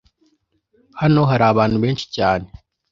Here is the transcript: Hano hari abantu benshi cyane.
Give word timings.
Hano 1.01 1.21
hari 1.29 1.43
abantu 1.51 1.77
benshi 1.83 2.05
cyane. 2.15 2.45